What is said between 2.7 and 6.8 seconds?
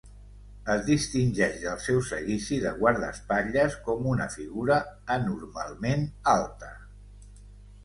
guardaespatlles com una figura anormalment alta.